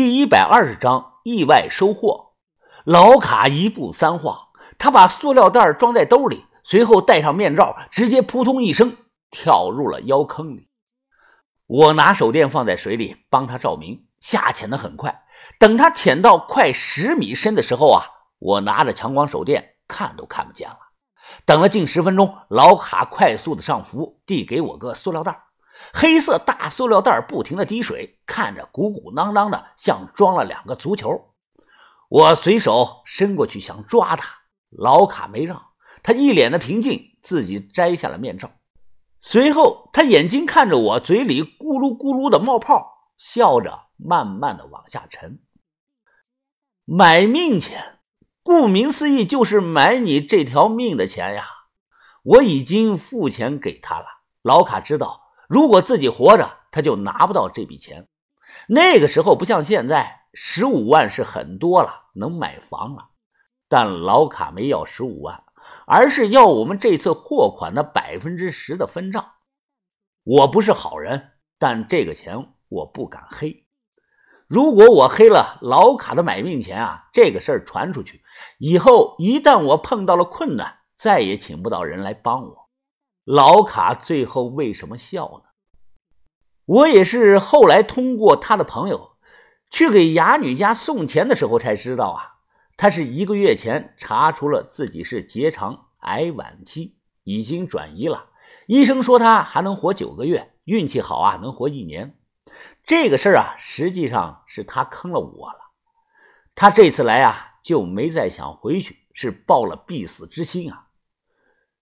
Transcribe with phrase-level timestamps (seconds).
[0.00, 2.32] 第一百二十章意外收获。
[2.84, 8.96] 老卡一步三晃，他把塑料袋装在兜里，随后戴上面罩，直接扑通一声
[9.30, 10.70] 跳入了腰坑里。
[11.66, 15.22] 我拿手电放在水里帮他照明，下潜的很快。
[15.58, 18.06] 等他潜到快十米深的时候啊，
[18.38, 20.78] 我拿着强光手电看都看不见了。
[21.44, 25.42] 等了近十分钟，老卡快速的上浮，递给我个塑料袋。
[25.92, 31.34] 黑色大塑料袋不停的滴水，看着鼓鼓囊囊的，像装了两个足球。
[32.08, 34.28] 我随手伸过去想抓他，
[34.70, 35.62] 老卡没让，
[36.02, 38.50] 他一脸的平静，自己摘下了面罩。
[39.20, 45.40] 随后，他眼睛看着我，嘴里咕噜咕噜的冒泡，笑着慢慢的往下沉。
[46.84, 47.98] 买命钱，
[48.42, 51.46] 顾名思义就是买你这条命的钱呀！
[52.22, 54.06] 我已经付钱给他了，
[54.42, 55.19] 老卡知道。
[55.50, 58.06] 如果自己活着，他就拿不到这笔钱。
[58.68, 63.08] 那个时候不像现在，十五万是很多了，能买房了。
[63.68, 65.42] 但老卡没要十五万，
[65.88, 69.26] 而是要我们这次货款的百分之十的分账。
[70.22, 73.66] 我不是好人，但这个钱我不敢黑。
[74.46, 78.22] 如果我黑了老卡的买命钱啊，这个事儿传出去
[78.60, 82.59] 以后，一旦我碰到了困难，再也请不到人来帮我。
[83.30, 85.50] 老卡最后为什么笑呢？
[86.64, 89.12] 我也是后来通过他的朋友
[89.70, 92.40] 去给哑女家送钱的时候才知道啊，
[92.76, 98.30] 他是一个月前查出了自己是结肠癌晚期，已经转移了。
[98.66, 102.18] 医生说他还能活九个月，运气好啊能活一年。
[102.84, 105.70] 这个事儿啊，实际上是他坑了我了。
[106.56, 110.88] 他这次来啊，就没再想回去，是抱了必死之心啊。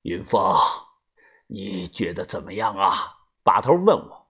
[0.00, 0.40] 云峰。
[1.46, 2.92] 你觉得怎么样啊？
[3.42, 4.26] 把头问我。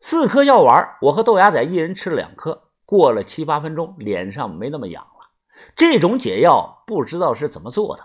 [0.00, 2.70] 四颗药丸，我和豆芽仔一人吃了两颗。
[2.84, 5.30] 过了七八分钟，脸上没那么痒了。
[5.76, 8.04] 这种解药不知道是怎么做的。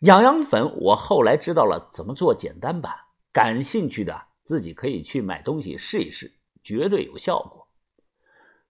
[0.00, 2.94] 痒痒粉，我后来知道了怎么做简单版。
[3.32, 6.32] 感兴趣的自己可以去买东西试一试，
[6.62, 7.66] 绝对有效果。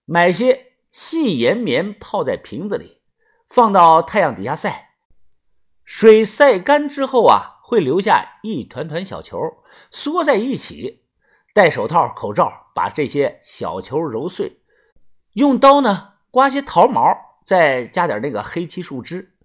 [0.05, 3.01] 买些细盐棉泡在瓶子里，
[3.47, 4.95] 放到太阳底下晒。
[5.85, 7.51] 水晒干之后啊。
[7.65, 9.39] 会留下一团团小球，
[9.89, 11.05] 缩在一起。
[11.53, 14.59] 戴手套、口罩，把这些小球揉碎。
[15.33, 17.01] 用刀呢，刮些桃毛，
[17.45, 19.35] 再加点那个黑漆树枝。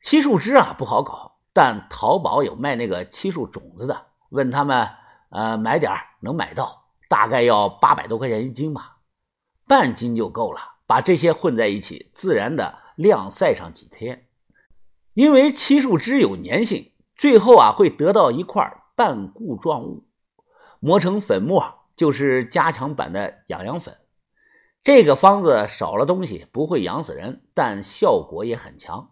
[0.00, 4.88] 漆树枝啊不好搞，但淘宝有卖那个漆树种子的，问他们，
[5.30, 8.98] 呃，买点能买到，大概要八百多块钱一斤吧，
[9.66, 10.60] 半斤就够了。
[10.86, 14.26] 把这些混在一起，自然的晾晒上几天，
[15.14, 16.91] 因为漆树枝有粘性。
[17.16, 20.06] 最后啊，会得到一块半固状物，
[20.80, 23.96] 磨成粉末，就是加强版的痒痒粉。
[24.82, 29.10] 这个方子少了东西，不会痒死人，但效果也很强。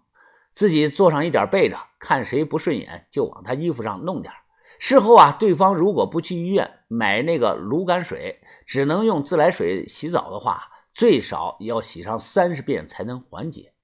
[0.53, 4.35] 自己做上一点备着，看谁不顺眼就往他衣服上弄点。
[4.81, 13.75] 事后啊，对方如果不去医院买那个炉甘水，只能用自来水洗澡的话，最少要洗上三十遍才能缓解。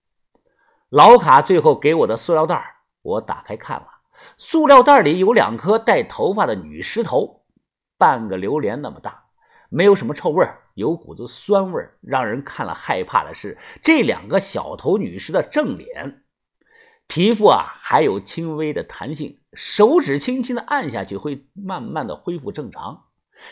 [0.88, 3.86] 老卡最后给我的塑料袋，我打开看了。
[4.36, 7.44] 塑料袋里有两颗带头发的女尸头，
[7.98, 9.24] 半个榴莲那么大，
[9.68, 16.22] 没有什么臭味儿有股子酸味儿让人看了害怕的是这两个小头女尸的正脸，
[17.06, 23.04] 皮肤啊还有轻微的弹性，手指轻轻的按下去会慢慢的恢复正常。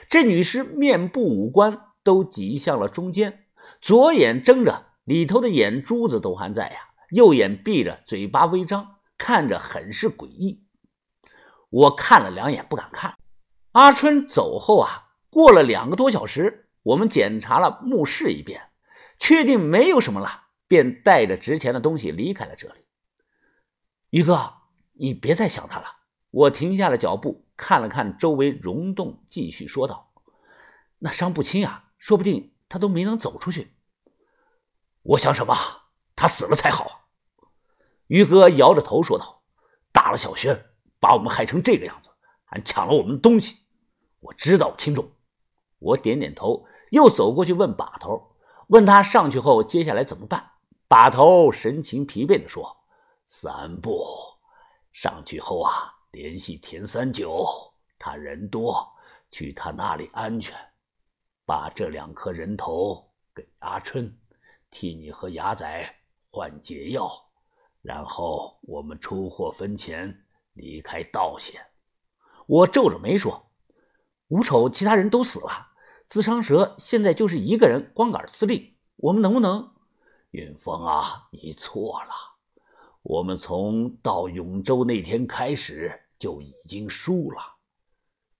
[0.08, 3.47] 这女尸面部五官都挤向了中间，
[3.80, 6.76] 左眼睁着，里头的眼珠子都还在呀，
[7.10, 8.94] 右眼闭着，嘴巴微张。
[9.16, 10.66] 看着很是诡异，
[11.70, 13.16] 我看了两眼不敢看。
[13.72, 18.70] 阿春走后啊，过了两个多小时，我们检查了墓室一遍，
[19.19, 22.84] 确定没有什么了，便带着值钱的东西离开了这里。
[24.10, 24.54] 于哥，
[24.92, 25.86] 你别再想他了。
[26.30, 30.12] 我停下了脚步，看了看周围溶洞，继续说道
[30.98, 33.76] ：“那伤不轻啊，说不定他都没能走出去。
[35.03, 35.54] 我想什么？
[36.16, 37.03] 他死了才好。”
[38.06, 39.42] 于哥摇着头说道
[39.92, 40.66] ：“打了小轩，
[41.01, 42.10] 把我们害成这个样子，
[42.45, 43.56] 还抢了我们的东西，
[44.21, 45.10] 我知道轻重。”
[45.80, 48.36] 我点点头，又走过去问把头
[48.68, 50.53] ：“问他上去后接下来怎么办？”
[50.89, 52.77] 把头神情疲惫地说
[53.27, 54.04] ：“三步，
[54.92, 57.45] 上去后啊，联系田三九，
[57.98, 58.86] 他人多，
[59.30, 60.54] 去他那里安全。
[61.47, 64.18] 把这两颗人头给阿春，
[64.71, 65.95] 替你和牙仔
[66.30, 67.10] 换解药。”
[67.84, 71.60] 然后我们出货分钱，离开道县。
[72.47, 73.51] 我皱着眉说
[74.28, 75.69] ：“吴丑其他人都死了，
[76.07, 79.71] 自伤蛇现在就是一个人光杆司令，我们能不能？
[80.31, 82.10] 云峰啊，你错了。
[83.03, 87.42] 我们从到永州那天开始就已经输了。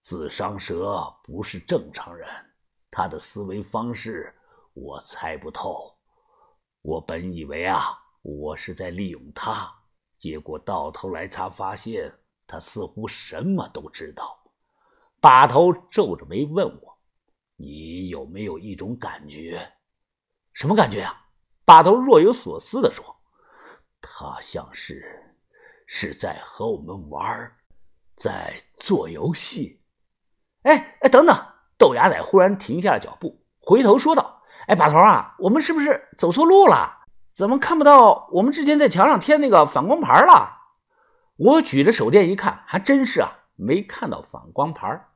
[0.01, 2.27] 自伤蛇不是正常人，
[2.91, 4.35] 他的思维方式
[4.73, 5.95] 我猜不透。
[6.81, 9.71] 我本以为啊，我是在利用他，
[10.17, 12.11] 结果到头来才发现，
[12.47, 14.43] 他似乎什么都知道。
[15.21, 16.99] 把头皱着眉问我
[17.57, 19.75] ：“你有没有一种感觉？
[20.55, 21.27] 什么感觉呀？”
[21.67, 23.05] 把头若有所思地说
[24.01, 25.37] ：“他像是
[25.87, 27.55] 是在和我们玩，
[28.17, 29.83] 在做游戏。”
[30.65, 31.37] 哎哎，等等！
[31.77, 37.04] 豆芽仔忽然停下了脚步，回头说道：“哎，把头啊，我们是不是走错路了？
[37.35, 40.61] 怎么看不到我们之前在墙上贴那个反光牌了？”
[41.37, 45.09] 我举着手电一看，还真是啊，没看到反光牌。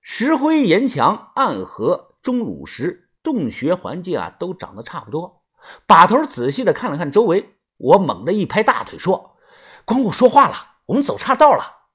[0.00, 5.42] 石灰岩墙、暗河、钟乳石、洞穴环境啊，都长得差不多。
[5.86, 9.36] 把头仔细的看了看周围，我猛地一拍大腿说
[9.84, 10.54] ：“光顾说话了，
[10.86, 11.88] 我们走岔道了。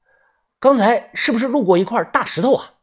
[0.60, 2.74] 刚才是不是路过一块大石头啊？”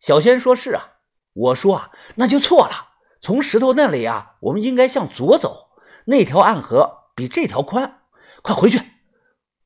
[0.00, 0.92] 小仙说是啊。
[1.34, 2.94] 我说啊，那就错了。
[3.20, 5.65] 从石头那里啊，我们应该向左走。
[6.06, 8.00] 那条暗河比这条宽。
[8.42, 8.80] 快回去！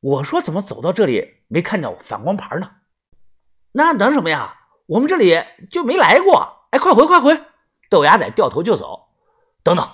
[0.01, 2.71] 我说怎么走到这里没看到反光牌呢？
[3.73, 4.57] 那等什么呀？
[4.87, 5.41] 我们这里
[5.71, 6.67] 就没来过。
[6.71, 7.41] 哎，快回快回！
[7.89, 9.09] 豆芽仔掉头就走。
[9.63, 9.87] 等等。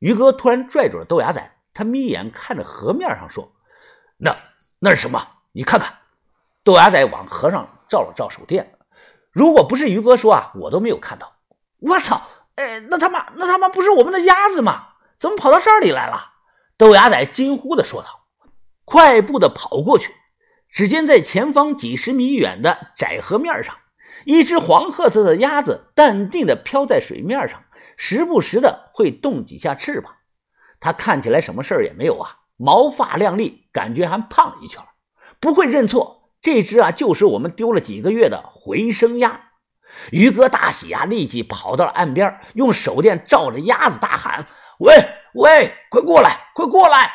[0.00, 3.52] 于哥突然拽住了豆芽仔，他眯眼看着河面上说
[4.18, 4.30] ：“那
[4.80, 5.26] 那是什么？
[5.52, 5.98] 你看看。”
[6.64, 8.78] 豆芽仔往河上照了照手电，
[9.30, 11.36] 如果不是于哥说啊，我都没有看到。
[11.78, 12.20] 我操！
[12.56, 14.93] 哎，那他妈那他妈不是我们的鸭子吗？
[15.18, 16.32] 怎么跑到这里来了？
[16.76, 18.26] 豆芽仔惊呼的说道，
[18.84, 20.12] 快步的跑过去。
[20.70, 23.76] 只见在前方几十米远的窄河面上，
[24.24, 27.62] 一只黄褐色的鸭子淡定的飘在水面上。
[27.96, 30.12] 时不时的会动几下翅膀，
[30.80, 34.82] 它看起来什么事儿也没有啊，毛发亮丽，感觉还胖了一圈，
[35.38, 39.50] 不会认错，这只啊就是我们丢了几个月的回声鸭。
[40.10, 44.44] 于哥大喜啊，立即跑到了岸边，用手电照着鸭子大喊
[44.78, 44.94] ：“喂
[45.34, 47.12] 喂，快过来，快过来！”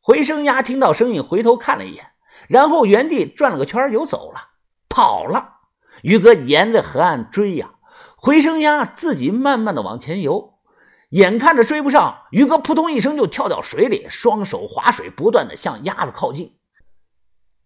[0.00, 2.12] 回声鸭听到声音，回头看了一眼，
[2.48, 4.50] 然后原地转了个圈游走了，
[4.88, 5.56] 跑了。
[6.02, 7.70] 于哥沿着河岸追呀。
[8.16, 10.54] 回声鸭自己慢慢的往前游，
[11.10, 16.56] 眼看着追不上，于哥扑通一声就跳到水里，双手划水，不断的向鸭子靠近。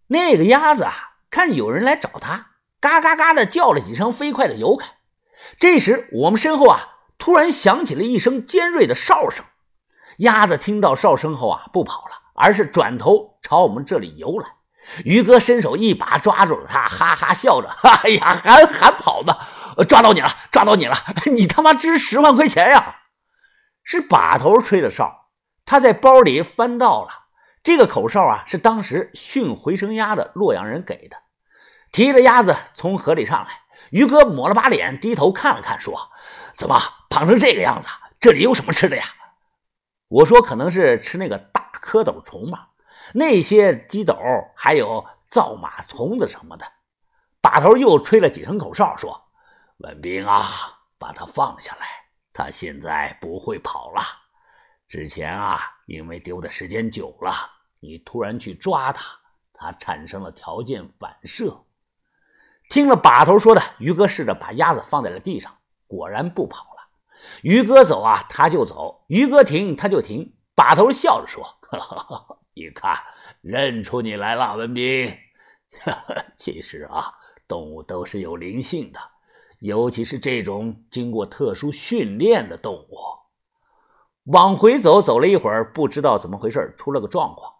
[0.07, 0.93] 那个鸭子啊，
[1.31, 4.87] 看有人来找它，嘎嘎嘎的叫了几声，飞快的游开。
[5.59, 6.92] 这时，我们身后啊，
[7.23, 9.45] 突然响起了一声尖锐的哨声。
[10.17, 14.45] 鸭子听到哨声后啊，不跑了，而是转头朝我们这里游来。
[15.05, 17.69] 于哥伸手一把抓住了它，哈哈笑着
[18.03, 19.33] ：“哎呀，还还跑呢！”
[19.87, 20.97] 抓到你了，抓到你了！
[21.33, 22.97] 你他妈值十万块钱呀！
[23.85, 25.29] 是把头吹的哨，
[25.63, 27.09] 他在包里翻到了
[27.63, 31.15] 这个口哨啊，是当时训回声鸭的洛阳人给的。
[31.93, 33.61] 提着鸭子从河里上来，
[33.91, 36.11] 于哥抹了把脸，低头看了看，说
[36.53, 36.77] ：“怎么
[37.13, 37.87] 胖成这个样子？
[38.19, 39.03] 这里有什么吃的呀？”
[40.09, 42.69] 我说：“可能是吃那个大蝌蚪虫吧，
[43.13, 44.17] 那些鸡斗
[44.55, 46.65] 还有造马虫子什么的。”
[47.39, 49.23] 把头又吹了几声口哨，说。
[49.77, 50.43] 文斌啊，
[50.97, 51.85] 把他放下来，
[52.31, 54.01] 他现在不会跑了。
[54.87, 57.33] 之前啊，因为丢的时间久了，
[57.79, 59.03] 你突然去抓他，
[59.53, 61.63] 他产生了条件反射。
[62.69, 66.72] 听了把头说的，于哥试着把鸭子放在了地上，果然不跑。
[67.41, 70.35] 于哥走啊，他就走；于哥停，他就停。
[70.55, 71.43] 把头笑着说
[72.53, 72.97] ：“你看，
[73.41, 75.15] 认出你来了，文斌。
[76.37, 77.13] 其实啊，
[77.47, 78.99] 动物都是有灵性的。”
[79.59, 82.97] 尤其是这种经过特殊训练的动物，
[84.25, 87.53] 往回走，走了一会儿，不知道怎么回事，出了个状况。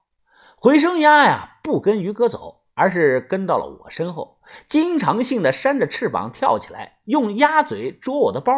[0.57, 8.53] 回声鸭呀，不跟于哥走，而是跟到了我身后，经常性的扇着翅膀跳起来，用鸭嘴捉我的包。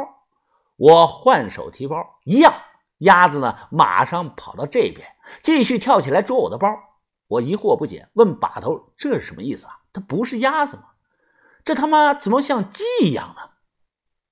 [0.76, 2.54] 我换手提包，一样，
[3.00, 5.08] 鸭子呢，马上跑到这边，
[5.42, 6.68] 继续跳起来捉我的包。
[7.28, 9.80] 我疑惑不解，问把头：“这是什么意思啊？
[9.94, 10.84] 它不是鸭子吗？”
[11.66, 13.45] 这他妈怎么像鸡一样呢？